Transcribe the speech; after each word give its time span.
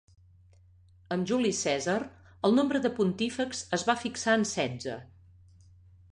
Amb 1.15 1.27
Juli 1.31 1.51
Cèsar, 1.57 1.97
el 2.49 2.55
nombre 2.59 2.81
de 2.85 2.91
pontífex 2.99 3.61
es 3.79 3.83
va 3.91 3.95
fixar 4.05 4.35
en 4.39 4.47
setze. 4.53 4.97